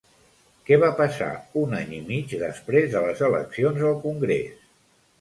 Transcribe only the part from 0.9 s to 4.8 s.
passar un any i mig després de les eleccions al Congrés?